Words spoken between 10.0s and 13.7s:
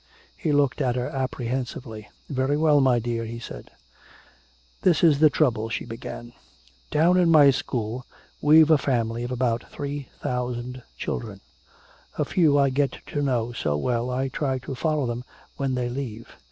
thousand children. A few I get to know